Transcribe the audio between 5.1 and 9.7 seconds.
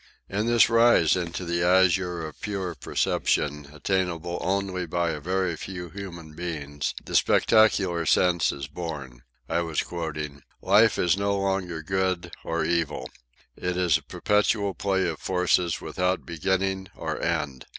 a very few human beings, the spectacular sense is born,'." I